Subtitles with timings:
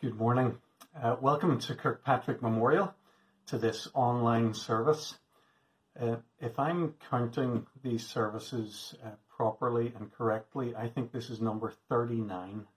[0.00, 0.56] Good morning.
[0.94, 2.94] Uh, welcome to Kirkpatrick Memorial,
[3.46, 5.18] to this online service.
[6.00, 11.72] Uh, if I'm counting these services uh, properly and correctly, I think this is number
[11.88, 12.68] 39.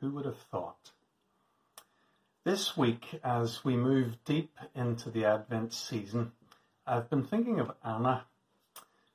[0.00, 0.92] Who would have thought?
[2.44, 6.32] This week, as we move deep into the Advent season,
[6.86, 8.24] I've been thinking of Anna.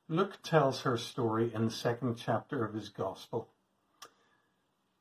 [0.07, 3.49] Luke tells her story in the second chapter of his Gospel.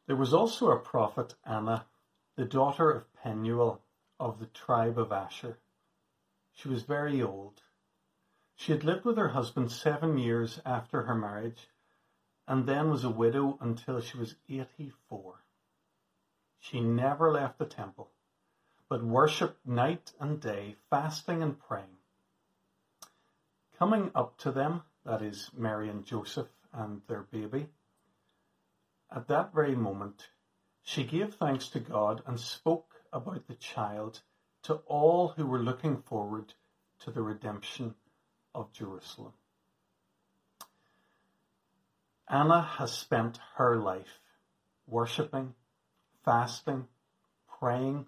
[0.06, 1.84] There was also a prophet, Anna,
[2.36, 3.80] the daughter of Penuel
[4.18, 5.58] of the tribe of Asher.
[6.52, 7.62] She was very old.
[8.56, 11.68] She had lived with her husband seven years after her marriage
[12.46, 15.44] and then was a widow until she was 84.
[16.58, 18.10] She never left the temple,
[18.88, 21.98] but worshipped night and day, fasting and praying.
[23.78, 27.68] Coming up to them, that is Mary and Joseph and their baby,
[29.10, 30.28] at that very moment,
[30.84, 34.20] she gave thanks to God and spoke about the child
[34.64, 36.52] to all who were looking forward
[37.00, 37.94] to the redemption
[38.54, 39.32] of Jerusalem.
[42.28, 44.20] Anna has spent her life
[44.86, 45.54] worshipping,
[46.22, 46.86] fasting,
[47.58, 48.06] praying.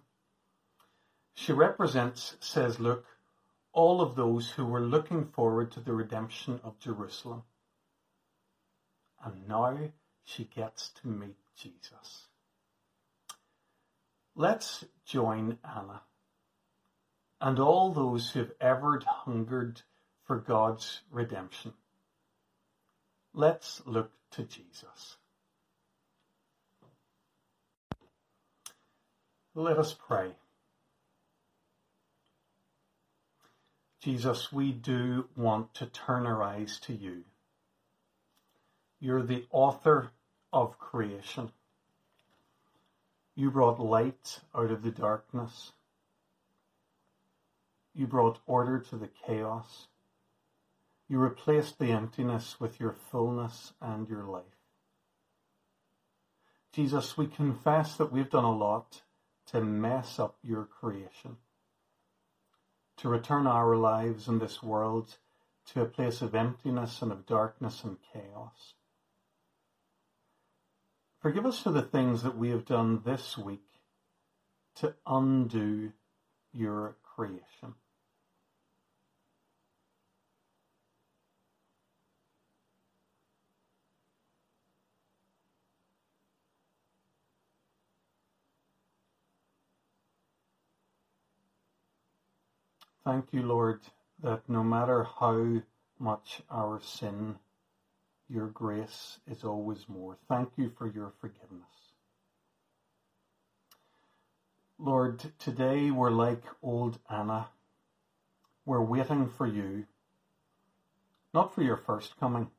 [1.34, 3.06] She represents, says Luke,
[3.72, 7.42] all of those who were looking forward to the redemption of Jerusalem.
[9.24, 9.78] And now
[10.24, 12.25] she gets to meet Jesus.
[14.38, 16.02] Let's join Anna
[17.40, 19.80] and all those who have ever hungered
[20.24, 21.72] for God's redemption.
[23.32, 25.16] Let's look to Jesus.
[29.54, 30.32] Let us pray.
[34.02, 37.24] Jesus, we do want to turn our eyes to you.
[39.00, 40.10] You're the author
[40.52, 41.50] of creation.
[43.38, 45.72] You brought light out of the darkness.
[47.94, 49.88] You brought order to the chaos.
[51.06, 54.42] You replaced the emptiness with your fullness and your life.
[56.72, 59.02] Jesus, we confess that we've done a lot
[59.48, 61.36] to mess up your creation,
[62.96, 65.18] to return our lives in this world
[65.72, 68.74] to a place of emptiness and of darkness and chaos.
[71.26, 73.66] Forgive us for the things that we have done this week
[74.76, 75.92] to undo
[76.52, 77.74] your creation.
[93.04, 93.80] Thank you, Lord,
[94.22, 95.62] that no matter how
[95.98, 97.40] much our sin
[98.28, 100.16] your grace is always more.
[100.28, 101.92] Thank you for your forgiveness.
[104.78, 107.48] Lord, today we're like old Anna.
[108.64, 109.86] We're waiting for you,
[111.32, 112.50] not for your first coming.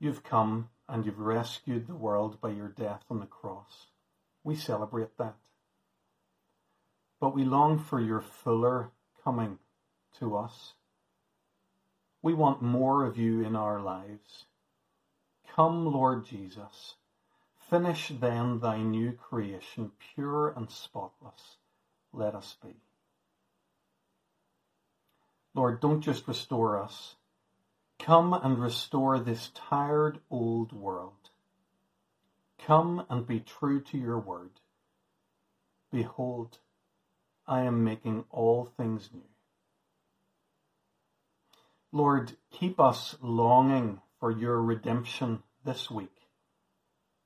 [0.00, 3.86] You've come and you've rescued the world by your death on the cross.
[4.42, 5.36] We celebrate that.
[7.20, 8.90] But we long for your fuller
[9.22, 9.58] coming
[10.18, 10.74] to us.
[12.20, 14.46] We want more of you in our lives.
[15.54, 16.94] Come, Lord Jesus,
[17.70, 21.58] finish then thy new creation, pure and spotless.
[22.12, 22.74] Let us be.
[25.54, 27.14] Lord, don't just restore us.
[28.00, 31.30] Come and restore this tired old world.
[32.58, 34.50] Come and be true to your word.
[35.92, 36.58] Behold,
[37.46, 39.20] I am making all things new.
[41.92, 46.16] Lord, keep us longing for your redemption this week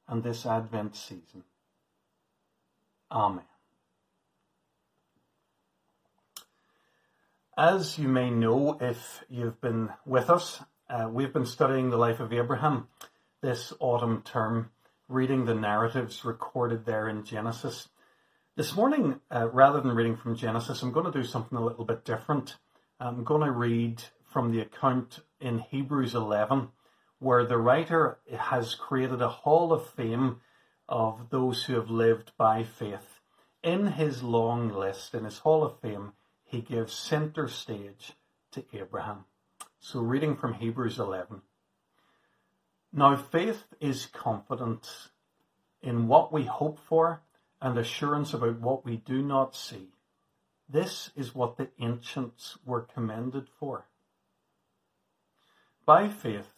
[0.09, 1.44] and this Advent season.
[3.12, 3.44] Amen.
[7.56, 10.60] As you may know, if you've been with us,
[10.91, 12.88] uh, we've been studying the life of Abraham
[13.42, 14.72] this autumn term,
[15.09, 17.91] reading the narratives recorded there in Genesis.
[18.56, 21.84] This morning, uh, rather than reading from Genesis, I'm going to do something a little
[21.84, 22.56] bit different.
[22.98, 26.71] I'm going to read from the account in Hebrews 11
[27.18, 30.41] where the writer has created a hall of fame
[30.88, 33.20] of those who have lived by faith.
[33.62, 36.12] In his long list, in his hall of fame,
[36.44, 38.12] he gives center stage
[38.53, 39.24] to Abraham.
[39.80, 41.42] So reading from Hebrews 11.
[42.92, 45.10] Now faith is confidence
[45.82, 47.22] in what we hope for
[47.60, 49.88] and assurance about what we do not see.
[50.68, 53.86] This is what the ancients were commended for.
[55.84, 56.58] By faith,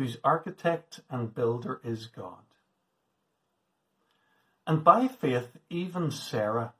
[0.00, 2.40] whose architect and builder is God.
[4.66, 6.72] And by faith, even Sarah,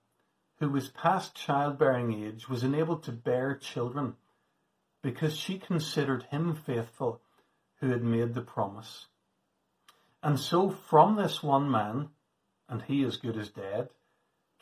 [0.58, 4.14] who was past childbearing age, was enabled to bear children
[5.02, 7.20] because she considered him faithful
[7.80, 9.08] who had made the promise.
[10.22, 12.08] And so from this one man,
[12.70, 13.90] and he as good as dead,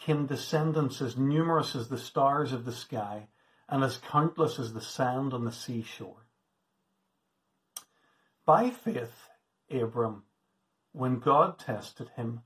[0.01, 3.29] came descendants as numerous as the stars of the sky
[3.69, 6.25] and as countless as the sand on the seashore.
[8.49, 9.29] By faith,
[9.71, 10.23] Abram,
[10.93, 12.45] when God tested him,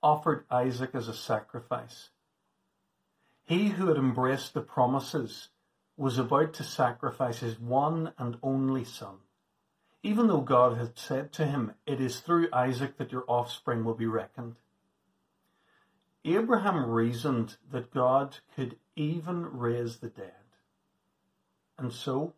[0.00, 2.10] offered Isaac as a sacrifice.
[3.42, 5.48] He who had embraced the promises
[5.96, 9.16] was about to sacrifice his one and only son,
[10.04, 13.94] even though God had said to him, It is through Isaac that your offspring will
[13.94, 14.54] be reckoned.
[16.24, 20.30] Abraham reasoned that God could even raise the dead.
[21.76, 22.34] And so,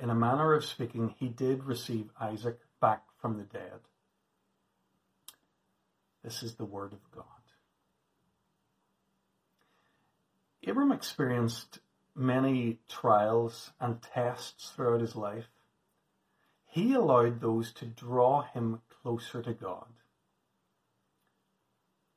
[0.00, 3.80] in a manner of speaking, he did receive Isaac back from the dead.
[6.24, 7.24] This is the word of God.
[10.66, 11.80] Abram experienced
[12.14, 15.48] many trials and tests throughout his life,
[16.66, 19.86] he allowed those to draw him closer to God.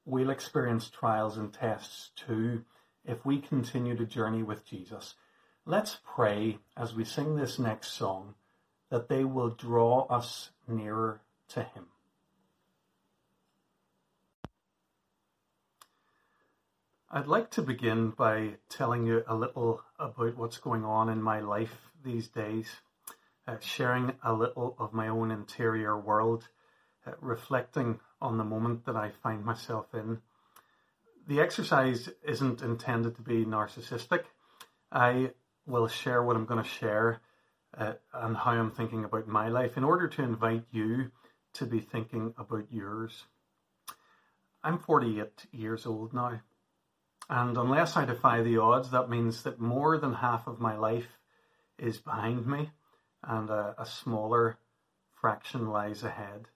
[0.05, 2.65] We'll experience trials and tests too
[3.05, 5.15] if we continue to journey with Jesus.
[5.65, 8.35] Let's pray as we sing this next song
[8.89, 11.85] that they will draw us nearer to Him.
[17.09, 21.39] I'd like to begin by telling you a little about what's going on in my
[21.39, 22.67] life these days,
[23.47, 26.49] uh, sharing a little of my own interior world,
[27.07, 30.21] uh, reflecting on the moment that I find myself in.
[31.25, 34.23] The exercise isn't intended to be narcissistic.
[34.91, 35.31] I
[35.65, 37.21] will share what I'm going to share
[37.77, 41.11] uh, and how I'm thinking about my life in order to invite you
[41.53, 43.23] to be thinking about yours.
[44.63, 46.41] I'm 48 years old now.
[47.29, 51.07] And unless I defy the odds, that means that more than half of my life
[51.77, 52.69] is behind me
[53.23, 54.57] and a, a smaller
[55.13, 56.47] fraction lies ahead.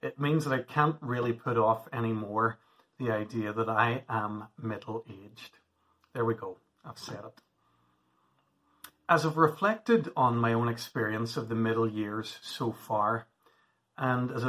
[0.00, 2.58] It means that I can't really put off anymore
[2.98, 5.58] the idea that I am middle aged.
[6.14, 7.40] There we go, I've said it.
[9.12, 13.26] As I've reflected on my own experience of the middle years so far,
[13.98, 14.42] and as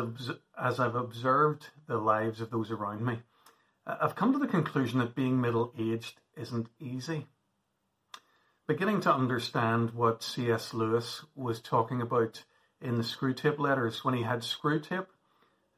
[0.79, 3.23] I've, observed the lives of those around me,
[3.85, 7.27] I've come to the conclusion that being middle aged isn't easy.
[8.65, 10.73] Beginning to understand what C.S.
[10.73, 12.45] Lewis was talking about
[12.79, 15.07] in the Screwtape letters when he had Screwtape,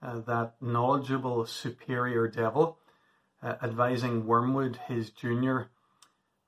[0.04, 2.78] uh, that knowledgeable superior devil,
[3.42, 5.72] uh, advising Wormwood, his junior,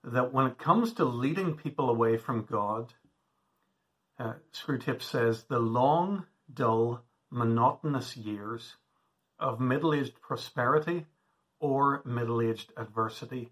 [0.04, 2.94] that when it comes to leading people away from God,
[4.20, 8.76] uh, Screwtape says, the long, dull, monotonous years
[9.40, 11.06] of middle aged prosperity
[11.60, 13.52] or middle aged adversity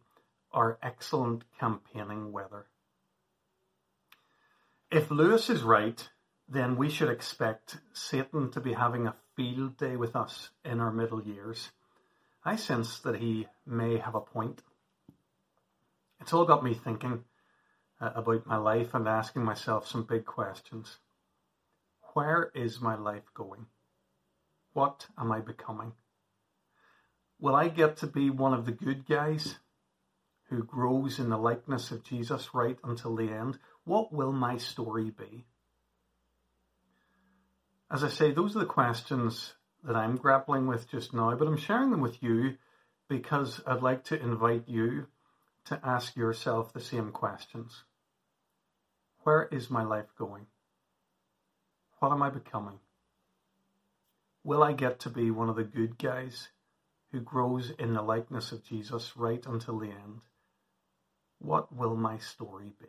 [0.51, 2.65] are excellent campaigning weather.
[4.89, 6.08] If Lewis is right,
[6.48, 10.91] then we should expect Satan to be having a field day with us in our
[10.91, 11.72] middle years.
[12.43, 14.62] I sense that he may have a point.
[16.22, 17.24] It's all got me thinking
[18.00, 20.98] uh, about my life and asking myself some big questions.
[22.13, 23.65] Where is my life going?
[24.74, 25.93] What am I becoming?
[27.39, 29.55] Will I get to be one of the good guys
[30.50, 33.60] who grows in the likeness of Jesus right until the end?
[33.84, 35.45] What will my story be?
[37.91, 39.53] As I say, those are the questions
[39.84, 42.57] that I'm grappling with just now, but I'm sharing them with you
[43.07, 45.07] because I'd like to invite you
[45.65, 47.84] to ask yourself the same questions.
[49.24, 50.45] Where is my life going?
[52.00, 52.79] What am I becoming?
[54.43, 56.50] Will I get to be one of the good guys
[57.12, 60.22] who grows in the likeness of Jesus right until the end,
[61.39, 62.88] what will my story be?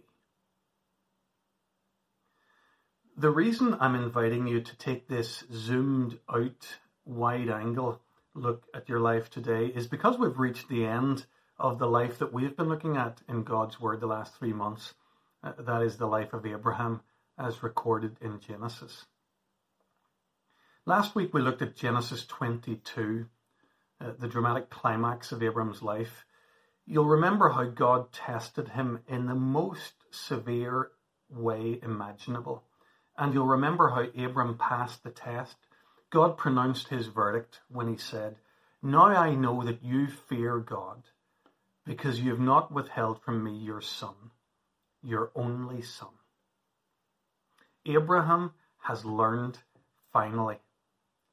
[3.17, 8.03] The reason I'm inviting you to take this zoomed out, wide angle
[8.35, 11.25] look at your life today is because we've reached the end
[11.59, 14.95] of the life that we've been looking at in God's Word the last three months.
[15.43, 17.01] Uh, that is the life of Abraham
[17.39, 19.07] as recorded in Genesis.
[20.85, 23.27] Last week we looked at Genesis 22
[23.99, 26.27] uh, the dramatic climax of Abraham's life.
[26.85, 30.91] You'll remember how God tested him in the most severe
[31.31, 32.65] way imaginable.
[33.17, 35.57] And you'll remember how Abram passed the test.
[36.11, 38.37] God pronounced his verdict when he said,
[38.83, 41.05] Now I know that you fear God,
[41.87, 44.15] because you have not withheld from me your son,
[45.03, 46.09] your only son.
[47.87, 49.59] Abraham has learned,
[50.13, 50.59] finally,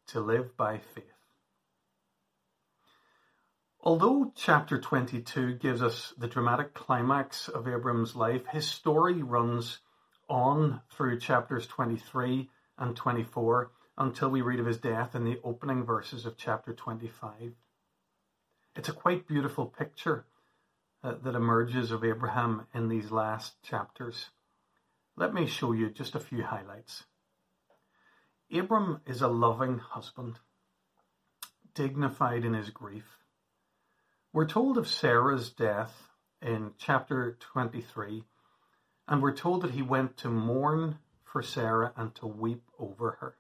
[0.08, 1.06] to live by faith.
[3.82, 9.80] Although chapter 22 gives us the dramatic climax of Abraham's life, his story runs
[10.30, 15.84] on through chapters 23 and 24 until we read of his death in the opening
[15.84, 17.54] verses of chapter 25.
[18.76, 20.26] It's a quite beautiful picture
[21.04, 24.30] that emerges of Abraham in these last chapters.
[25.16, 27.04] Let me show you just a few highlights.
[28.52, 30.40] Abram is a loving husband,
[31.76, 33.20] dignified in his grief
[34.34, 36.10] we're told of Sarah's death
[36.42, 38.24] in chapter 23,
[39.08, 43.38] and we're told that he went to mourn for Sarah and to weep over her.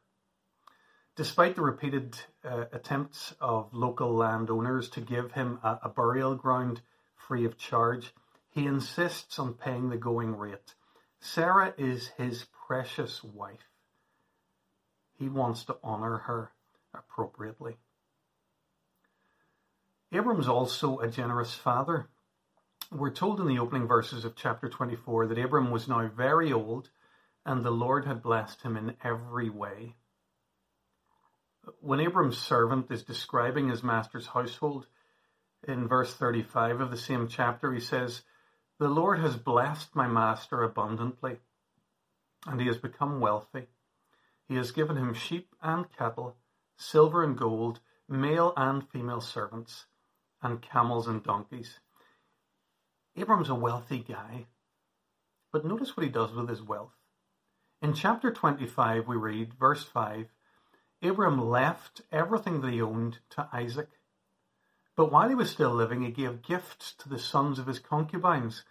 [1.15, 2.15] Despite the repeated
[2.45, 6.81] uh, attempts of local landowners to give him a, a burial ground
[7.27, 8.13] free of charge,
[8.49, 10.75] he insists on paying the going rate.
[11.19, 13.69] Sarah is his precious wife.
[15.17, 16.51] He wants to honor her
[16.93, 17.77] appropriately.
[20.11, 22.07] Abram's also a generous father.
[22.91, 26.89] We're told in the opening verses of chapter 24 that Abram was now very old
[27.45, 29.95] and the Lord had blessed him in every way.
[31.79, 34.87] When Abram's servant is describing his master's household,
[35.67, 38.23] in verse 35 of the same chapter, he says,
[38.79, 41.37] The Lord has blessed my master abundantly,
[42.45, 43.67] and he has become wealthy.
[44.47, 46.35] He has given him sheep and cattle,
[46.77, 47.79] silver and gold,
[48.09, 49.85] male and female servants
[50.41, 51.79] and camels and donkeys.
[53.15, 54.47] Abram's a wealthy guy,
[55.51, 56.95] but notice what he does with his wealth.
[57.81, 60.27] In chapter 25, we read, verse 5
[61.01, 63.89] Abram left everything that he owned to Isaac.
[64.95, 68.63] But while he was still living, he gave gifts to the sons of his concubines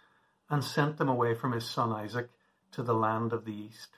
[0.49, 2.29] and sent them away from his son Isaac
[2.71, 3.97] to the land of the east.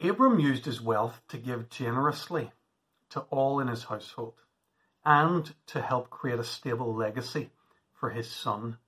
[0.00, 2.52] Abram used his wealth to give generously
[3.10, 4.34] to all in his household
[5.04, 7.50] and to help create a stable legacy
[7.92, 8.78] for his son.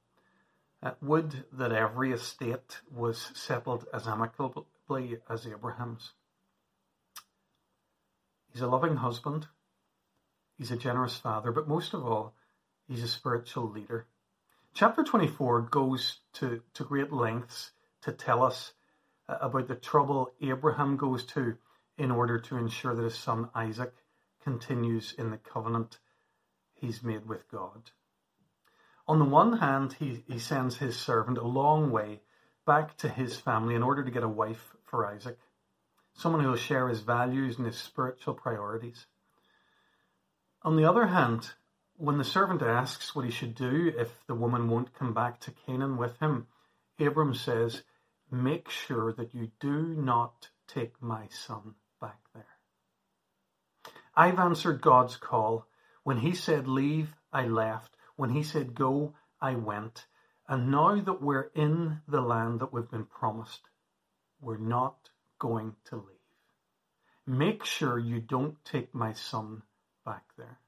[0.83, 6.13] Uh, would that every estate was settled as amicably as Abraham's.
[8.53, 9.49] He's a loving husband,
[10.59, 12.35] he's a generous father, but most of all,
[12.89, 14.07] he's a spiritual leader.
[14.75, 17.73] Chapter 24 goes to, to great lengths
[18.03, 18.73] to tell us
[19.29, 21.57] uh, about the trouble Abraham goes to
[21.99, 23.95] in order to ensure that his son Isaac
[24.43, 25.99] continues in the covenant
[26.75, 27.91] he's made with God.
[29.09, 32.21] On the one hand, he, he sends his servant a long way
[32.67, 35.39] back to his family in order to get a wife for Isaac,
[36.15, 39.07] someone who will share his values and his spiritual priorities.
[40.67, 41.51] On the other hand,
[41.97, 45.53] when the servant asks what he should do if the woman won't come back to
[45.53, 46.49] Canaan with him,
[46.99, 47.85] Abram says,
[48.33, 52.59] Make sure that you do not take my son back there.
[54.17, 55.69] I've answered God's call
[56.03, 57.97] when he said leave, I left.
[58.17, 60.07] When he said go, I went.
[60.49, 63.69] And now that we're in the land that we've been promised,
[64.41, 66.27] we're not going to leave.
[67.25, 69.63] Make sure you don't take my son
[70.07, 70.59] back there.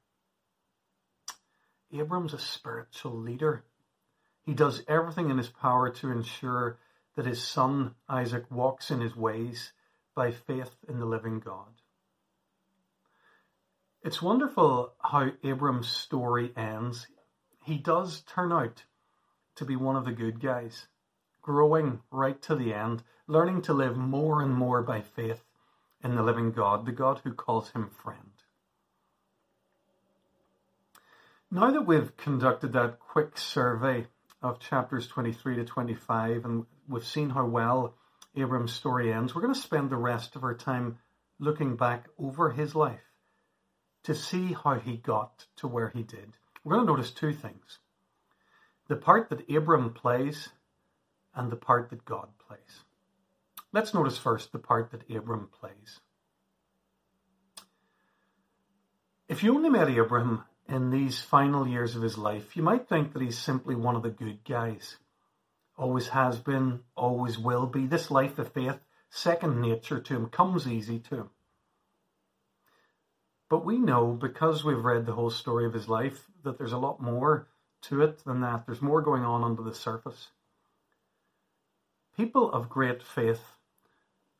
[1.91, 3.63] Abram's a spiritual leader.
[4.43, 6.77] He does everything in his power to ensure
[7.15, 9.71] that his son Isaac walks in his ways
[10.15, 11.81] by faith in the living God.
[14.03, 17.07] It's wonderful how Abram's story ends.
[17.65, 18.83] He does turn out
[19.55, 20.87] to be one of the good guys,
[21.41, 25.43] growing right to the end, learning to live more and more by faith
[26.03, 28.28] in the living God, the God who calls him friend.
[31.51, 34.05] Now that we've conducted that quick survey
[34.39, 37.95] of chapters 23 to 25 and we've seen how well
[38.35, 40.99] Abram's story ends, we're going to spend the rest of our time
[41.39, 43.01] looking back over his life
[44.03, 46.33] to see how he got to where he did.
[46.63, 47.79] We're going to notice two things
[48.87, 50.49] the part that Abram plays
[51.33, 52.83] and the part that God plays.
[53.71, 55.99] Let's notice first the part that Abram plays.
[59.27, 63.13] If you only met Abram in these final years of his life, you might think
[63.13, 64.97] that he's simply one of the good guys.
[65.77, 67.87] Always has been, always will be.
[67.87, 71.29] This life of faith, second nature to him, comes easy to him.
[73.49, 76.77] But we know, because we've read the whole story of his life, that there's a
[76.77, 77.47] lot more
[77.83, 78.65] to it than that.
[78.65, 80.27] There's more going on under the surface.
[82.15, 83.41] People of great faith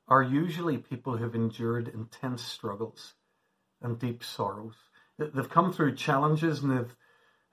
[0.07, 3.13] are usually people who've endured intense struggles
[3.81, 4.75] and deep sorrows.
[5.19, 6.95] They've come through challenges and they've,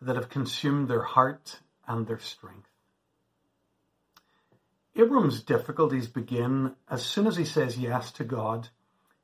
[0.01, 2.69] that have consumed their heart and their strength.
[4.95, 8.69] Abram's difficulties begin as soon as he says yes to God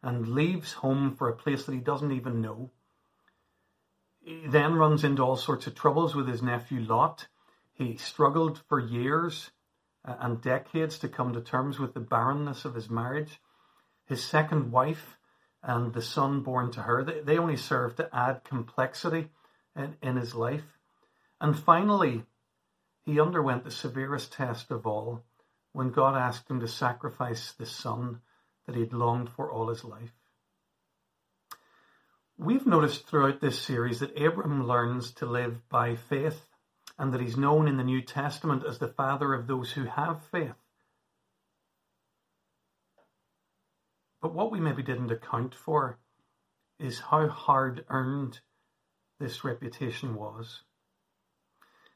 [0.02, 2.70] and leaves home for a place that he doesn't even know.
[4.20, 7.28] He then runs into all sorts of troubles with his nephew Lot.
[7.72, 9.50] He struggled for years
[10.04, 13.40] uh, and decades to come to terms with the barrenness of his marriage.
[14.04, 15.16] His second wife
[15.62, 19.28] and the son born to her, they, they only served to add complexity
[19.76, 20.78] in, in his life.
[21.40, 22.24] And finally,
[23.04, 25.24] he underwent the severest test of all
[25.72, 28.20] when God asked him to sacrifice the son
[28.66, 30.12] that he'd longed for all his life.
[32.38, 36.40] We've noticed throughout this series that Abram learns to live by faith
[36.98, 40.24] and that he's known in the New Testament as the father of those who have
[40.26, 40.54] faith.
[44.22, 45.98] But what we maybe didn't account for
[46.78, 48.40] is how hard earned
[49.18, 50.62] this reputation was.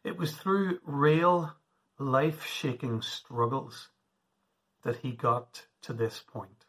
[0.02, 1.54] It was through real
[1.98, 3.90] life shaking struggles
[4.82, 6.66] that he got to this point.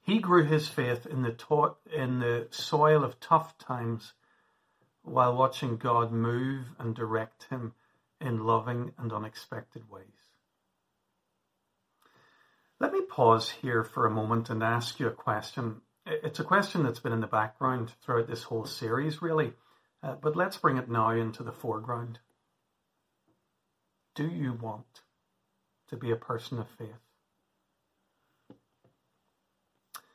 [0.00, 4.14] He grew his faith in the, to- in the soil of tough times
[5.02, 7.74] while watching God move and direct him
[8.20, 10.27] in loving and unexpected ways.
[12.80, 15.80] Let me pause here for a moment and ask you a question.
[16.06, 19.52] It's a question that's been in the background throughout this whole series, really,
[20.02, 22.20] uh, but let's bring it now into the foreground.
[24.14, 25.02] Do you want
[25.88, 26.88] to be a person of faith?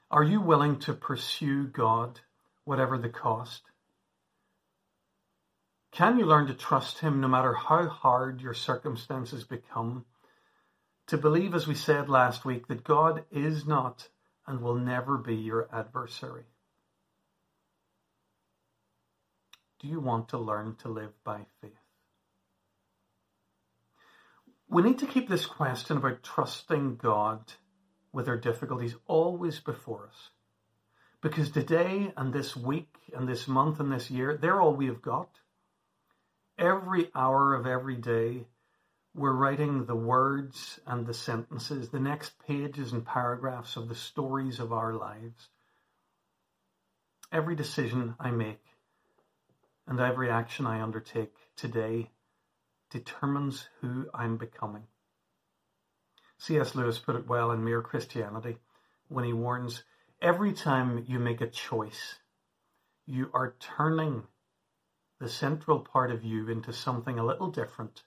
[0.10, 2.22] Are you willing to pursue God,
[2.64, 3.64] whatever the cost?
[5.92, 10.06] Can you learn to trust Him no matter how hard your circumstances become?
[11.14, 14.10] To believe, as we said last week, that God is not
[14.48, 16.46] and will never be your adversary.
[19.80, 21.78] Do you want to learn to live by faith?
[24.68, 27.54] We need to keep this question about trusting God
[28.12, 30.32] with our difficulties always before us.
[31.22, 35.04] Because today and this week and this month and this year, they're all we have
[35.04, 35.30] got.
[36.58, 38.48] Every hour of every day,
[39.16, 44.60] we're writing the words and the sentences, the next pages and paragraphs of the stories
[44.60, 45.50] of our lives.
[47.32, 48.64] Every decision I make
[49.88, 52.10] and every action I undertake today
[52.90, 54.84] determines who I'm becoming.
[56.38, 56.76] C.S.
[56.76, 58.58] Lewis put it well in Mere Christianity
[59.10, 59.84] when he warns
[60.22, 62.16] every time you make a choice,
[63.06, 64.24] you are turning
[65.20, 68.04] the central part of you into something a little different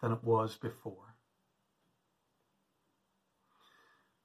[0.00, 1.14] than it was before.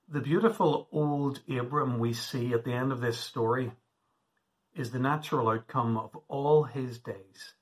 [0.08, 3.72] The beautiful old Abram we see at the end of this story
[4.76, 7.54] is the natural outcome of all his days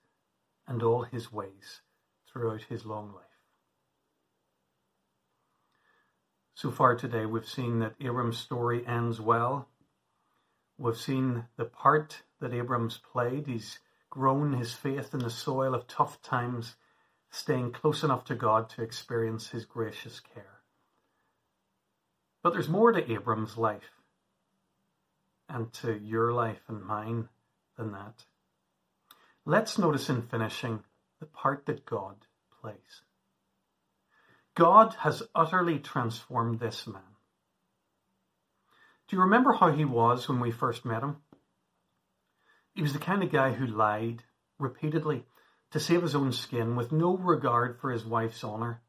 [0.67, 1.81] and all his ways
[2.27, 3.25] throughout his long life.
[6.55, 9.69] So far today, we've seen that Abram's story ends well.
[10.77, 13.47] We've seen the part that Abram's played.
[13.47, 16.75] He's grown his faith in the soil of tough times,
[17.29, 20.61] staying close enough to God to experience his gracious care.
[22.41, 23.91] But there's more to Abram's life
[25.47, 27.29] and to your life and mine
[27.77, 28.23] than that.
[29.45, 30.83] Let's notice in finishing
[31.19, 32.15] the part that God
[32.61, 33.01] plays.
[34.55, 37.01] God has utterly transformed this man.
[39.07, 41.17] Do you remember how he was when we first met him?
[42.75, 44.23] He was the kind of guy who lied
[44.59, 45.25] repeatedly
[45.71, 48.81] to save his own skin with no regard for his wife's honour.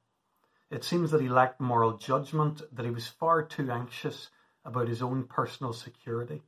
[0.71, 4.31] It seems that he lacked moral judgment, that he was far too anxious
[4.65, 6.43] about his own personal security.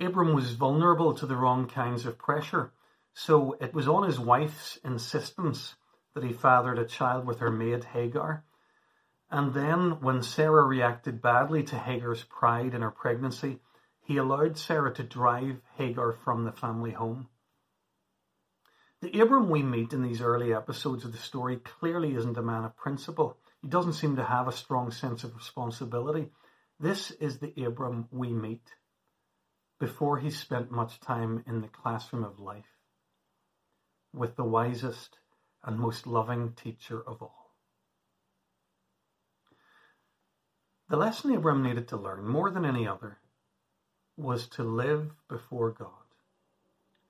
[0.00, 2.72] Abram was vulnerable to the wrong kinds of pressure
[3.18, 5.74] so it was on his wife's insistence
[6.14, 8.44] that he fathered a child with her maid Hagar.
[9.30, 13.60] And then, when Sarah reacted badly to Hagar's pride in her pregnancy,
[14.02, 17.30] he allowed Sarah to drive Hagar from the family home.
[19.02, 22.64] The Abram we meet in these early episodes of the story clearly isn't a man
[22.64, 23.36] of principle.
[23.60, 26.30] He doesn't seem to have a strong sense of responsibility.
[26.80, 28.74] This is the Abram we meet
[29.78, 32.64] before he spent much time in the classroom of life
[34.14, 35.18] with the wisest
[35.62, 37.54] and most loving teacher of all.
[40.88, 43.18] The lesson Abram needed to learn more than any other
[44.16, 45.90] was to live before God,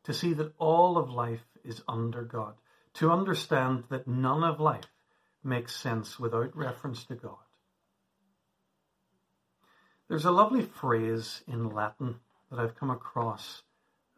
[0.05, 2.55] to see that all of life is under God,
[2.95, 4.87] to understand that none of life
[5.43, 7.37] makes sense without reference to God.
[10.09, 12.17] There's a lovely phrase in Latin
[12.51, 13.63] that I've come across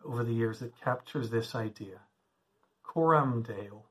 [0.04, 2.00] over the years that captures this idea
[2.88, 3.84] coram deo.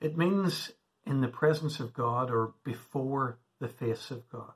[0.00, 0.72] It means
[1.04, 4.52] in the presence of God or before the face of God.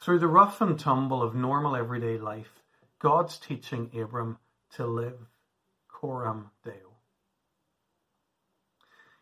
[0.00, 2.62] Through the rough and tumble of normal everyday life,
[2.98, 4.38] God's teaching Abram
[4.74, 5.26] to live
[6.00, 6.96] coram deo.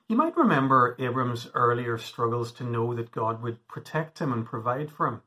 [0.06, 4.90] You might remember Abram's earlier struggles to know that God would protect him and provide
[4.92, 5.22] for him.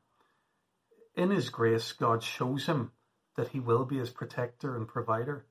[1.13, 2.93] In his grace, God shows him
[3.35, 5.45] that he will be his protector and provider.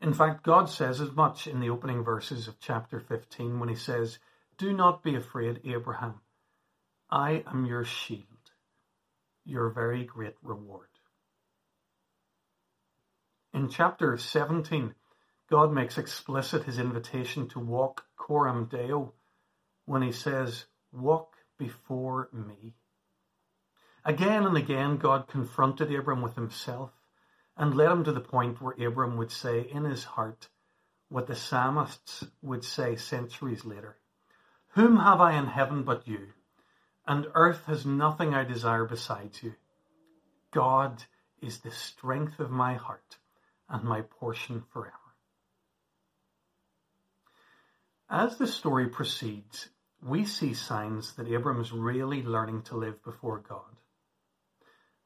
[0.00, 3.74] In fact, God says as much in the opening verses of chapter 15 when he
[3.74, 4.20] says,
[4.56, 6.20] Do not be afraid, Abraham.
[7.10, 8.52] I am your shield,
[9.44, 10.86] your very great reward.
[13.52, 14.94] In chapter 17,
[15.50, 19.12] God makes explicit his invitation to walk coram deo
[19.84, 22.74] when he says, Walk before me.
[24.04, 26.92] Again and again, God confronted Abram with himself
[27.56, 30.48] and led him to the point where Abram would say in his heart
[31.08, 33.96] what the psalmists would say centuries later
[34.74, 36.28] Whom have I in heaven but you?
[37.08, 39.54] And earth has nothing I desire besides you.
[40.52, 41.02] God
[41.42, 43.16] is the strength of my heart
[43.68, 44.99] and my portion forever.
[48.12, 49.68] As the story proceeds,
[50.02, 53.76] we see signs that Abram is really learning to live before God.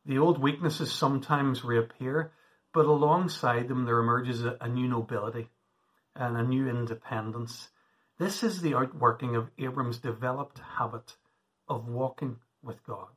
[0.06, 2.32] The old weaknesses sometimes reappear,
[2.72, 5.50] but alongside them there emerges a, a new nobility
[6.16, 7.68] and a new independence.
[8.18, 11.14] This is the outworking of Abram's developed habit
[11.68, 13.12] of walking with God,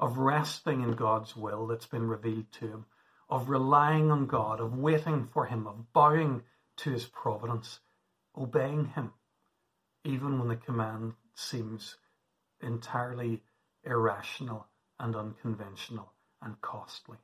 [0.00, 2.86] of resting in God's will that's been revealed to him,
[3.28, 6.44] of relying on God, of waiting for him, of bowing
[6.78, 7.80] to his providence,
[8.34, 9.12] obeying him
[10.04, 11.96] even when the command seems
[12.60, 13.42] entirely
[13.84, 14.66] irrational
[14.98, 17.18] and unconventional and costly.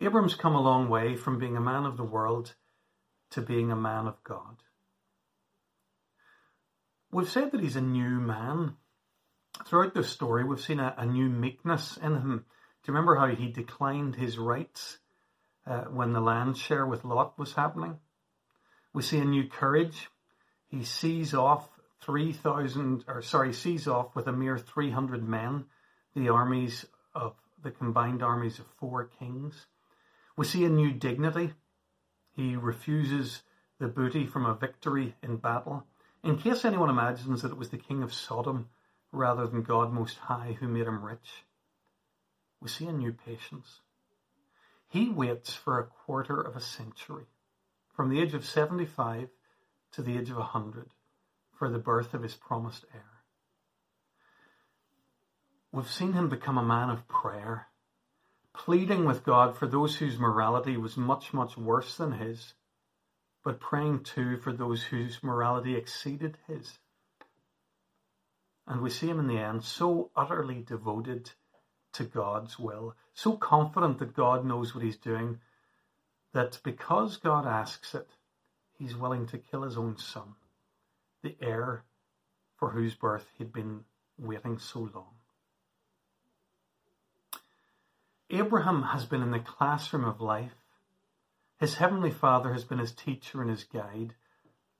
[0.00, 2.54] Abram's come a long way from being a man of the world
[3.30, 4.56] to being a man of God.
[7.10, 8.76] We've said that he's a new man.
[9.64, 12.44] Throughout this story, we've seen a, a new meekness in him.
[12.82, 14.98] Do you remember how he declined his rights
[15.66, 17.98] uh, when the land share with Lot was happening?
[18.92, 20.10] We see a new courage
[20.68, 21.68] he sees off
[22.02, 25.66] 3,000, or sorry, sees off with a mere 300 men
[26.14, 29.66] the armies of the combined armies of four kings.
[30.36, 31.52] We see a new dignity.
[32.34, 33.42] He refuses
[33.78, 35.84] the booty from a victory in battle.
[36.22, 38.68] In case anyone imagines that it was the king of Sodom
[39.12, 41.44] rather than God Most High who made him rich,
[42.60, 43.80] we see a new patience.
[44.88, 47.26] He waits for a quarter of a century,
[47.94, 49.28] from the age of 75
[49.96, 50.90] to the age of a hundred
[51.58, 53.22] for the birth of his promised heir.
[55.72, 57.68] We've seen him become a man of prayer,
[58.54, 62.52] pleading with God for those whose morality was much, much worse than his,
[63.42, 66.78] but praying too for those whose morality exceeded his.
[68.66, 71.30] And we see him in the end so utterly devoted
[71.94, 75.38] to God's will, so confident that God knows what he's doing,
[76.34, 78.10] that because God asks it,
[78.78, 80.34] he's willing to kill his own son,
[81.22, 81.84] the heir
[82.56, 83.84] for whose birth he'd been
[84.18, 85.14] waiting so long.
[88.30, 90.54] Abraham has been in the classroom of life.
[91.58, 94.14] His heavenly father has been his teacher and his guide.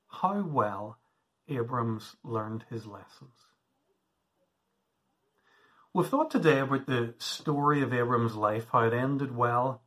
[0.08, 0.98] How well
[1.48, 3.46] Abraham's learned his lessons.
[5.92, 9.80] We've thought today about the story of Abraham's life, how it ended well,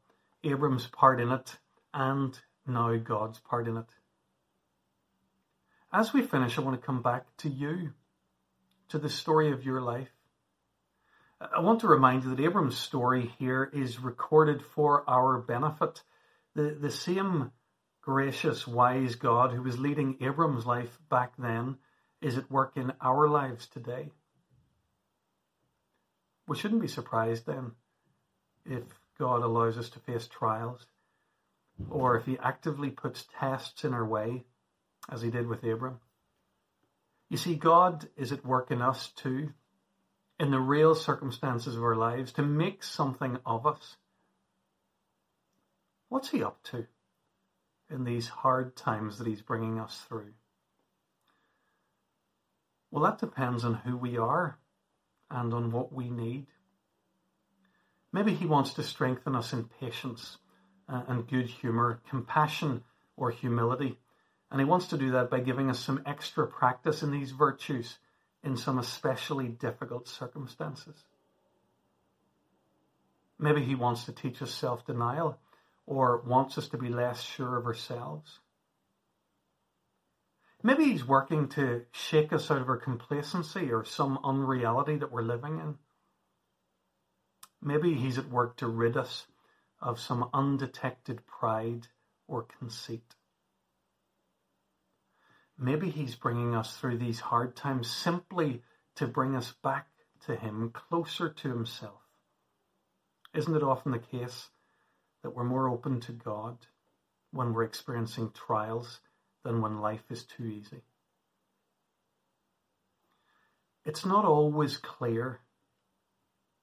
[0.43, 1.57] Abraham's part in it,
[1.93, 3.85] and now God's part in it.
[5.91, 7.93] As we finish, I want to come back to you,
[8.89, 10.11] to the story of your life.
[11.41, 16.03] I want to remind you that Abram's story here is recorded for our benefit.
[16.53, 17.51] The, the same
[18.01, 21.77] gracious, wise God who was leading Abram's life back then
[22.21, 24.11] is at work in our lives today.
[26.47, 27.71] We shouldn't be surprised then
[28.65, 28.83] if
[29.17, 30.85] God allows us to face trials
[31.89, 34.45] or if He actively puts tests in our way
[35.09, 35.99] as he did with Abram.
[37.29, 39.53] You see, God is at work in us too,
[40.39, 43.97] in the real circumstances of our lives, to make something of us.
[46.09, 46.87] What's he up to
[47.89, 50.33] in these hard times that he's bringing us through?
[52.91, 54.57] Well, that depends on who we are
[55.29, 56.47] and on what we need.
[58.11, 60.37] Maybe he wants to strengthen us in patience
[60.87, 62.83] uh, and good humor, compassion
[63.15, 63.99] or humility.
[64.51, 67.99] And he wants to do that by giving us some extra practice in these virtues
[68.43, 70.95] in some especially difficult circumstances.
[73.37, 75.37] Maybe he wants to teach us self denial
[75.85, 78.39] or wants us to be less sure of ourselves.
[80.61, 85.21] Maybe he's working to shake us out of our complacency or some unreality that we're
[85.21, 85.77] living in.
[87.61, 89.25] Maybe he's at work to rid us
[89.81, 91.87] of some undetected pride
[92.27, 93.15] or conceit.
[95.61, 98.63] Maybe he's bringing us through these hard times simply
[98.95, 99.87] to bring us back
[100.25, 102.01] to him, closer to himself.
[103.33, 104.49] Isn't it often the case
[105.21, 106.57] that we're more open to God
[107.31, 109.01] when we're experiencing trials
[109.43, 110.81] than when life is too easy?
[113.83, 115.41] It's not always clear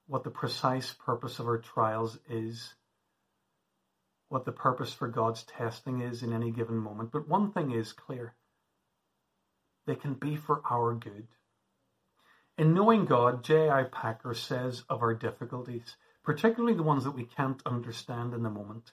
[0.07, 2.73] what the precise purpose of our trials is,
[4.29, 7.11] what the purpose for God's testing is in any given moment.
[7.11, 8.33] But one thing is clear
[9.87, 11.27] they can be for our good.
[12.57, 13.85] In knowing God, J.I.
[13.85, 18.91] Packer says of our difficulties, particularly the ones that we can't understand in the moment,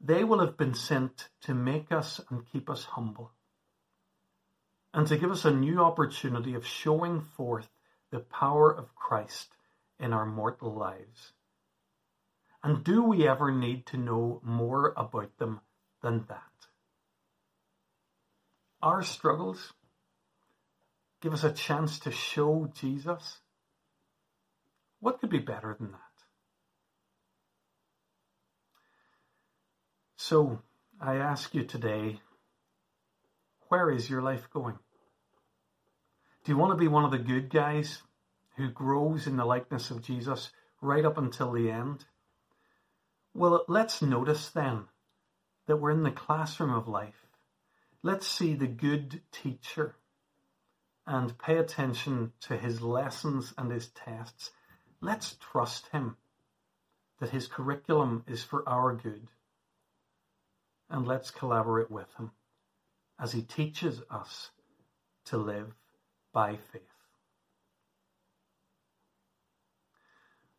[0.00, 3.32] they will have been sent to make us and keep us humble
[4.94, 7.68] and to give us a new opportunity of showing forth
[8.10, 9.48] the power of Christ
[9.98, 11.32] in our mortal lives.
[12.62, 15.60] And do we ever need to know more about them
[16.02, 16.42] than that?
[18.86, 19.72] Our struggles
[21.20, 23.40] give us a chance to show Jesus.
[25.00, 25.98] What could be better than that?
[30.14, 30.60] So
[31.00, 32.20] I ask you today,
[33.70, 34.78] where is your life going?
[36.44, 38.02] Do you want to be one of the good guys
[38.56, 42.04] who grows in the likeness of Jesus right up until the end?
[43.34, 44.84] Well, let's notice then
[45.66, 47.25] that we're in the classroom of life.
[48.06, 49.96] Let's see the good teacher
[51.08, 54.52] and pay attention to his lessons and his tests.
[55.00, 56.16] Let's trust him
[57.18, 59.26] that his curriculum is for our good.
[60.88, 62.30] And let's collaborate with him
[63.18, 64.50] as he teaches us
[65.24, 65.74] to live
[66.32, 66.82] by faith.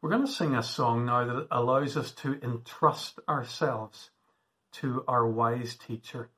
[0.01, 4.09] We're going to sing a song now that allows us to entrust ourselves
[4.73, 6.29] to our wise teacher.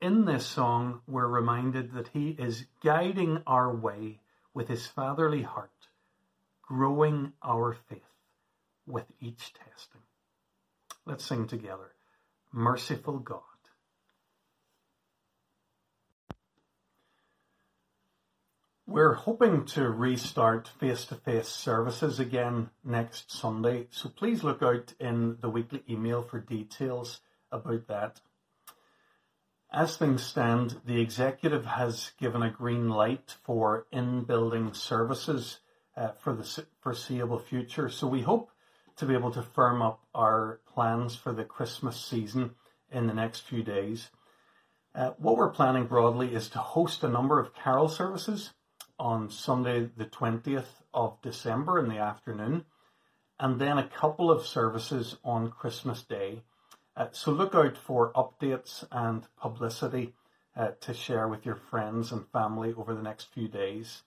[0.00, 4.20] In this song, we're reminded that he is guiding our way
[4.52, 5.70] with his fatherly heart,
[6.62, 8.02] growing our faith
[8.86, 10.00] with each testing.
[11.06, 11.92] Let's sing together.
[12.52, 13.42] Merciful God.
[18.86, 24.94] We're hoping to restart face to face services again next Sunday, so please look out
[24.98, 27.20] in the weekly email for details
[27.52, 28.20] about that.
[29.72, 35.60] As things stand, the executive has given a green light for in building services
[35.96, 38.50] uh, for the foreseeable future, so we hope
[38.96, 42.56] to be able to firm up our plans for the Christmas season
[42.90, 44.10] in the next few days.
[44.92, 48.52] Uh, what we're planning broadly is to host a number of carol services
[48.98, 52.64] on Sunday, the 20th of December in the afternoon,
[53.38, 56.42] and then a couple of services on Christmas Day.
[56.96, 60.14] Uh, so look out for updates and publicity
[60.56, 64.02] uh, to share with your friends and family over the next few days.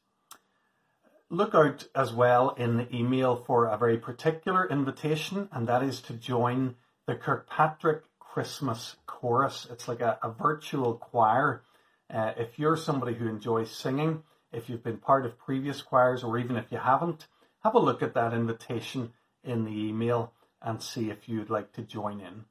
[1.30, 6.02] Look out as well in the email for a very particular invitation, and that is
[6.02, 6.76] to join
[7.08, 9.68] the Kirkpatrick Christmas Chorus.
[9.72, 11.64] It's like a, a virtual choir.
[12.14, 16.38] Uh, if you're somebody who enjoys singing, if you've been part of previous choirs, or
[16.38, 17.28] even if you haven't,
[17.64, 21.82] have a look at that invitation in the email and see if you'd like to
[21.82, 22.46] join in.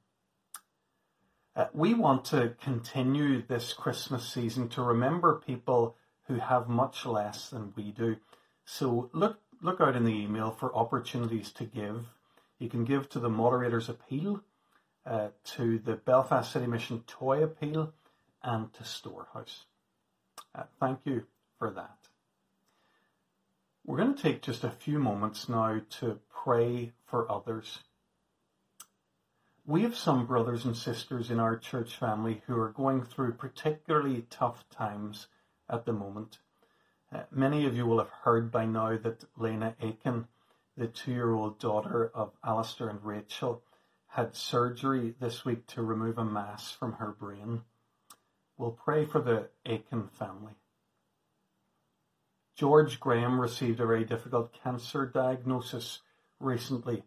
[1.55, 7.51] Uh, we want to continue this Christmas season to remember people who have much less
[7.51, 8.17] than we do.
[8.65, 12.07] So look look out in the email for opportunities to give.
[12.59, 14.43] You can give to the moderator's appeal,
[15.05, 17.93] uh, to the Belfast City Mission Toy Appeal,
[18.43, 19.67] and to Storehouse.
[20.55, 21.25] Uh, thank you
[21.59, 21.97] for that.
[23.85, 27.81] We're going to take just a few moments now to pray for others.
[29.65, 34.27] We have some brothers and sisters in our church family who are going through particularly
[34.29, 35.29] tough times
[35.69, 36.39] at the moment.
[37.13, 40.27] Uh, many of you will have heard by now that Lena Aiken,
[40.77, 43.63] the two year old daughter of Alistair and Rachel,
[44.09, 47.63] had surgery this week to remove a mass from her brain.
[48.57, 50.55] We'll pray for the Aiken family.
[52.57, 56.01] George Graham received a very difficult cancer diagnosis
[56.41, 57.05] recently.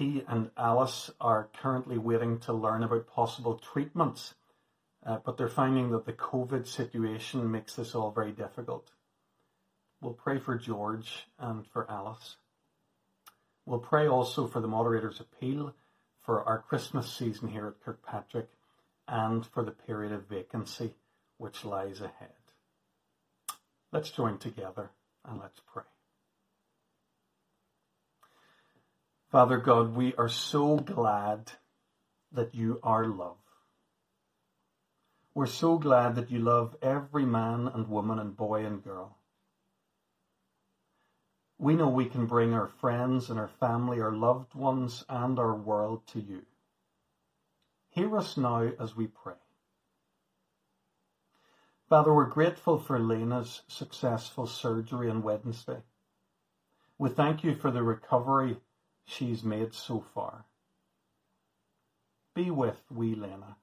[0.00, 4.32] He and Alice are currently waiting to learn about possible treatments,
[5.04, 8.90] uh, but they're finding that the COVID situation makes this all very difficult.
[10.00, 12.36] We'll pray for George and for Alice.
[13.66, 15.74] We'll pray also for the moderator's appeal
[16.22, 18.48] for our Christmas season here at Kirkpatrick
[19.06, 20.94] and for the period of vacancy
[21.36, 22.32] which lies ahead.
[23.92, 24.92] Let's join together
[25.28, 25.84] and let's pray.
[29.30, 31.52] Father God, we are so glad
[32.32, 33.36] that you are love.
[35.34, 39.16] We're so glad that you love every man and woman and boy and girl.
[41.58, 45.54] We know we can bring our friends and our family, our loved ones, and our
[45.54, 46.42] world to you.
[47.90, 49.34] Hear us now as we pray.
[51.88, 55.82] Father, we're grateful for Lena's successful surgery on Wednesday.
[56.98, 58.56] We thank you for the recovery
[59.04, 60.44] she's made so far.
[62.34, 63.56] Be with wee Lena.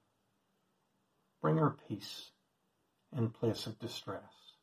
[1.41, 2.32] Bring her peace
[3.15, 4.54] in place of distress.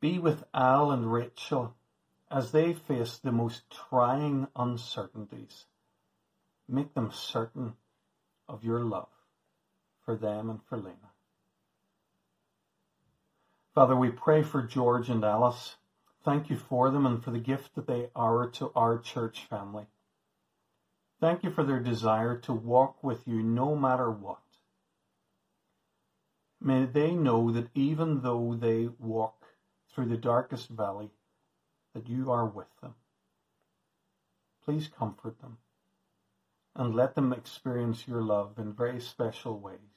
[0.00, 1.74] Be with Al and Rachel
[2.30, 5.66] as they face the most trying uncertainties.
[6.68, 7.74] Make them certain
[8.48, 9.08] of your love
[10.04, 11.12] for them and for Lena.
[13.74, 15.76] Father, we pray for George and Alice
[16.26, 19.86] Thank you for them and for the gift that they are to our church family.
[21.20, 24.42] Thank you for their desire to walk with you no matter what.
[26.60, 29.44] May they know that even though they walk
[29.94, 31.10] through the darkest valley,
[31.94, 32.96] that you are with them.
[34.64, 35.58] Please comfort them
[36.74, 39.95] and let them experience your love in very special ways.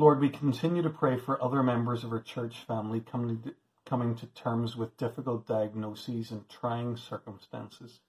[0.00, 4.14] Lord, we continue to pray for other members of our church family coming to, coming
[4.14, 8.00] to terms with difficult diagnoses and trying circumstances.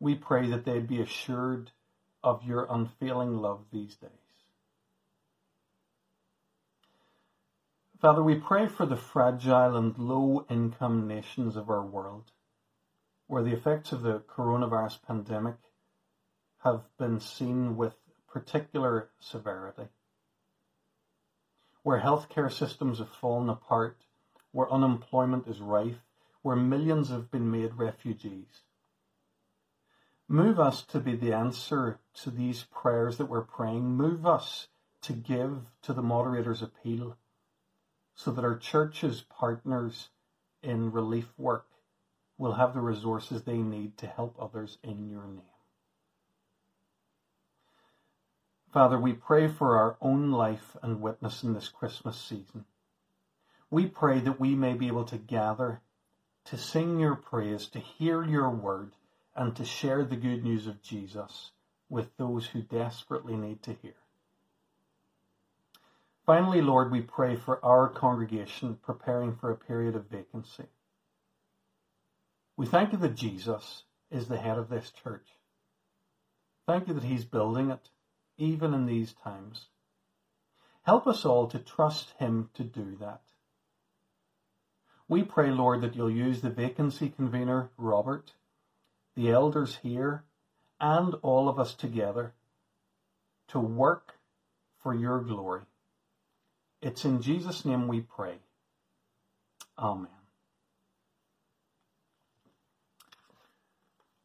[0.00, 1.72] We pray that they'd be assured
[2.24, 4.08] of your unfailing love these days.
[8.00, 12.32] Father, we pray for the fragile and low income nations of our world,
[13.26, 15.56] where the effects of the coronavirus pandemic
[16.64, 17.92] have been seen with
[18.26, 19.88] particular severity
[21.82, 23.98] where healthcare systems have fallen apart,
[24.52, 26.04] where unemployment is rife,
[26.42, 28.62] where millions have been made refugees.
[30.28, 33.84] Move us to be the answer to these prayers that we're praying.
[33.84, 34.68] Move us
[35.02, 37.16] to give to the moderator's appeal
[38.14, 40.10] so that our church's partners
[40.62, 41.66] in relief work
[42.38, 45.51] will have the resources they need to help others in your name.
[48.72, 52.64] Father, we pray for our own life and witness in this Christmas season.
[53.70, 55.82] We pray that we may be able to gather,
[56.46, 58.92] to sing your praise, to hear your word,
[59.36, 61.50] and to share the good news of Jesus
[61.90, 63.94] with those who desperately need to hear.
[66.24, 70.64] Finally, Lord, we pray for our congregation preparing for a period of vacancy.
[72.56, 75.26] We thank you that Jesus is the head of this church.
[76.66, 77.90] Thank you that he's building it
[78.42, 79.66] even in these times.
[80.82, 83.20] Help us all to trust Him to do that.
[85.06, 88.32] We pray, Lord, that you'll use the vacancy convener, Robert,
[89.14, 90.24] the elders here,
[90.80, 92.32] and all of us together
[93.48, 94.14] to work
[94.82, 95.62] for your glory.
[96.80, 98.38] It's in Jesus' name we pray.
[99.78, 100.08] Amen.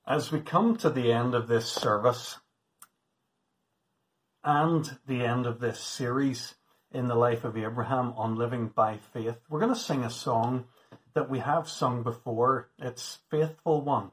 [0.08, 2.38] As we come to the end of this service,
[4.47, 6.55] and the end of this series
[6.93, 10.63] in the life of Abraham on living by faith, we're going to sing a song
[11.13, 12.69] that we have sung before.
[12.79, 14.12] It's Faithful One,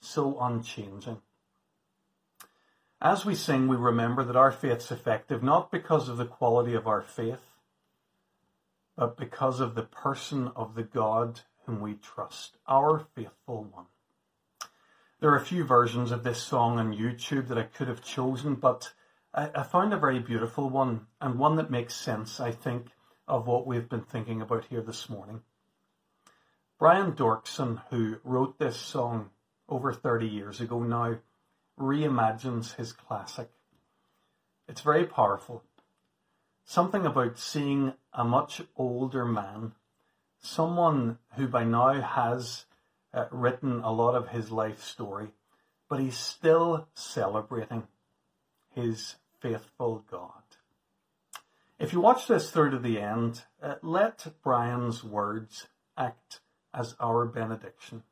[0.00, 1.18] so unchanging.
[3.02, 6.86] As we sing, we remember that our faith's effective not because of the quality of
[6.86, 7.44] our faith,
[8.96, 13.84] but because of the person of the God whom we trust, our faithful one.
[15.20, 18.54] There are a few versions of this song on YouTube that I could have chosen,
[18.54, 18.94] but
[19.36, 22.86] I, I found a very beautiful one and one that makes sense, I think,
[23.28, 25.42] of what we've been thinking about here this morning.
[26.78, 29.30] Brian Doerksen, who wrote this song
[29.68, 31.18] over 30 years ago now,
[31.78, 33.50] reimagines his classic.
[34.68, 35.62] It's very powerful.
[36.64, 39.72] Something about seeing a much older man,
[40.40, 42.64] someone who by now has
[43.12, 45.28] uh, written a lot of his life story,
[45.88, 47.86] but he's still celebrating
[48.74, 50.30] his faithful God.
[51.78, 56.40] If you watch this through to the end, uh, let Brian's words act
[56.72, 58.02] as our benediction.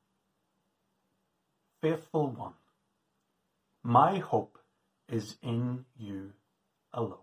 [1.81, 2.55] faithful one.
[3.83, 4.59] My hope
[5.09, 6.33] is in you
[6.95, 7.19] alone.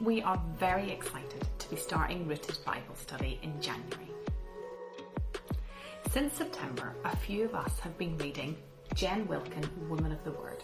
[0.00, 4.10] We are very excited to be starting Rooted Bible Study in January.
[6.10, 8.56] Since September, a few of us have been reading
[8.94, 10.62] Jen Wilkin, Woman of the Word,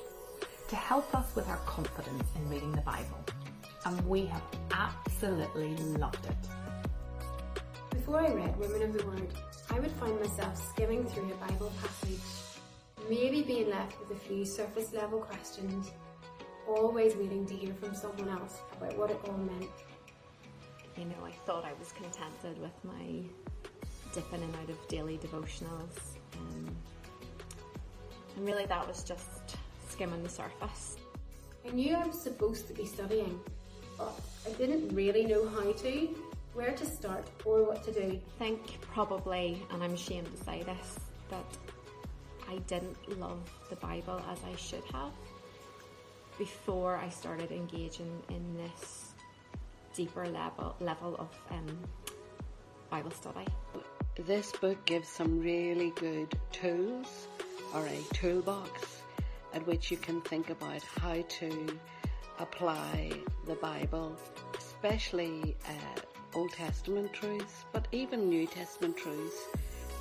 [0.68, 3.24] to help us with our confidence in reading the Bible.
[3.84, 6.36] And we have absolutely loved it.
[7.90, 9.28] Before I read Women of the Word,
[9.70, 12.20] I would find myself skimming through a Bible passage,
[13.08, 15.90] maybe being left with a few surface level questions,
[16.68, 19.70] always waiting to hear from someone else about what it all meant.
[20.96, 23.22] You know, I thought I was contented with my
[24.12, 26.16] dipping in and out of daily devotionals.
[26.38, 26.76] Um,
[28.36, 29.56] and really, that was just
[29.88, 30.96] skimming the surface.
[31.66, 33.40] I knew I was supposed to be studying,
[33.98, 34.12] but
[34.46, 36.08] I didn't really know how to,
[36.54, 38.20] where to start, or what to do.
[38.20, 40.98] I think probably, and I'm ashamed to say this,
[41.30, 41.44] that
[42.48, 45.12] I didn't love the Bible as I should have
[46.38, 49.12] before I started engaging in this
[49.94, 51.78] deeper level level of um,
[52.90, 53.46] Bible study.
[54.26, 57.26] This book gives some really good tools
[57.76, 59.02] or a toolbox
[59.52, 61.78] at which you can think about how to
[62.38, 63.12] apply
[63.46, 64.16] the Bible,
[64.58, 66.00] especially uh,
[66.34, 69.36] Old Testament truths, but even New Testament truths,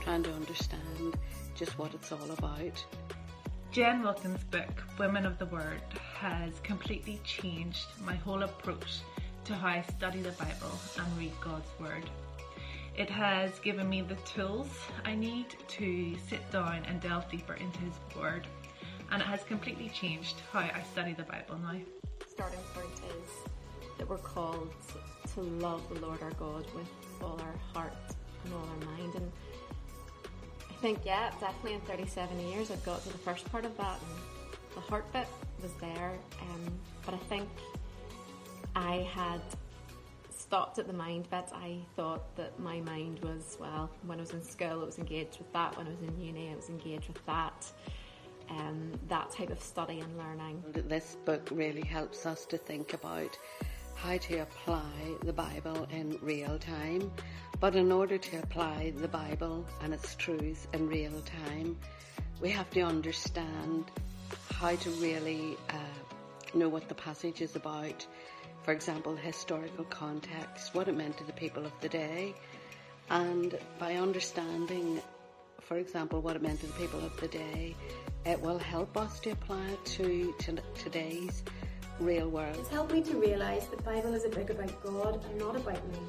[0.02, 1.18] trying to understand
[1.54, 2.86] just what it's all about.
[3.72, 5.82] Jen Wilkin's book, Women of the Word,
[6.20, 9.00] has completely changed my whole approach
[9.46, 12.10] to how I study the Bible and read God's Word.
[12.98, 14.70] It has given me the tools
[15.04, 18.48] I need to sit down and delve deeper into His Word,
[19.12, 21.78] and it has completely changed how I study the Bible now.
[22.26, 23.30] Starting point is
[23.98, 24.74] that we're called
[25.34, 26.88] to love the Lord our God with
[27.22, 27.94] all our heart
[28.46, 29.30] and all our mind, and
[30.70, 34.00] I think, yeah, definitely in 37 years I've got to the first part of that
[34.00, 35.28] and the heart bit
[35.62, 36.14] was there.
[36.42, 36.72] Um,
[37.06, 37.50] but I think
[38.74, 39.42] I had
[40.56, 41.50] stopped at the mind bit.
[41.54, 45.38] I thought that my mind was, well, when I was in school I was engaged
[45.38, 47.70] with that, when I was in uni I was engaged with that.
[48.50, 50.64] Um, that type of study and learning.
[50.88, 53.38] This book really helps us to think about
[53.96, 54.94] how to apply
[55.26, 57.12] the Bible in real time.
[57.60, 61.76] But in order to apply the Bible and its truths in real time,
[62.40, 63.92] we have to understand
[64.54, 68.08] how to really uh, know what the passage is about.
[68.66, 72.34] For example, historical context, what it meant to the people of the day.
[73.12, 75.04] And by understanding,
[75.62, 77.76] for example, what it meant to the people of the day,
[78.26, 81.44] it will help us to apply it to, to today's
[82.00, 82.56] real world.
[82.58, 85.56] It's helped me to realise that the Bible is a book about God and not
[85.56, 86.00] about me.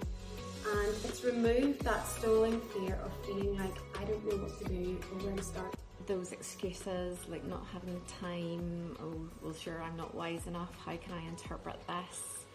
[0.73, 4.99] And it's removed that stalling fear of feeling like I don't know what to do
[5.13, 5.75] or where to start.
[6.07, 10.97] Those excuses, like not having the time, oh, well, sure, I'm not wise enough, how
[10.97, 12.46] can I interpret this?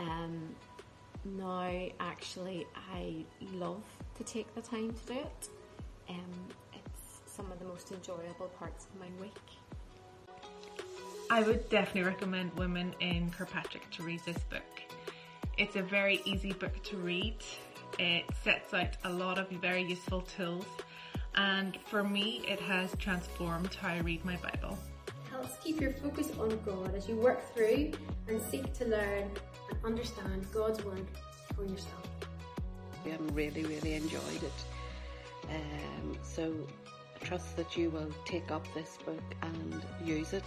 [0.00, 0.54] Um,
[1.24, 1.70] now,
[2.00, 3.82] actually, I love
[4.16, 5.48] to take the time to do it.
[6.08, 9.36] Um, it's some of the most enjoyable parts of my week.
[11.30, 14.82] I would definitely recommend women in Kirkpatrick to read this book.
[15.58, 17.36] It's a very easy book to read.
[17.98, 20.64] It sets out a lot of very useful tools
[21.36, 24.78] and for me it has transformed how I read my Bible.
[25.30, 27.92] Helps keep your focus on God as you work through
[28.26, 29.49] and seek to learn and
[29.84, 31.06] understand God's Word
[31.54, 32.08] for yourself.
[33.04, 35.48] We have really, really enjoyed it.
[35.48, 36.54] Um, so
[37.20, 40.44] I trust that you will take up this book and use it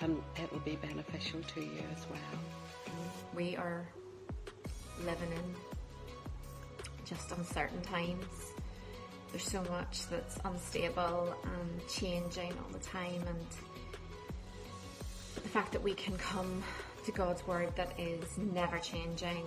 [0.00, 2.94] and it will be beneficial to you as well.
[3.34, 3.86] We are
[5.04, 5.54] living in
[7.04, 8.52] just uncertain times.
[9.30, 13.46] There's so much that's unstable and changing all the time and
[15.34, 16.62] the fact that we can come
[17.06, 19.46] to God's word that is never changing,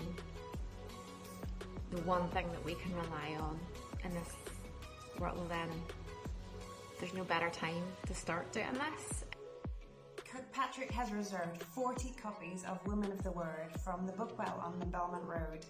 [1.92, 3.60] the one thing that we can rely on
[4.06, 4.34] in this
[5.20, 5.68] world then
[7.00, 9.26] there's no better time to start doing this
[10.32, 14.86] Kirkpatrick has reserved 40 copies of Women of the Word from the Bookwell on the
[14.86, 15.66] Belmont Road,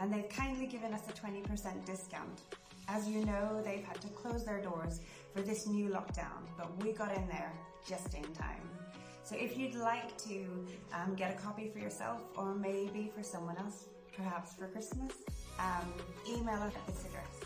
[0.00, 2.42] and they've kindly given us a 20% discount.
[2.88, 5.00] As you know, they've had to close their doors
[5.34, 7.52] for this new lockdown, but we got in there
[7.86, 8.75] just in time.
[9.26, 10.46] So if you'd like to
[10.92, 15.10] um, get a copy for yourself or maybe for someone else, perhaps for Christmas,
[15.58, 15.92] um,
[16.28, 17.45] email us at this address.